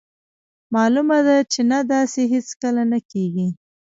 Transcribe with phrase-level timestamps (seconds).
[0.73, 3.47] مالومه ده چې نه داسې هیڅکله نه کیږي.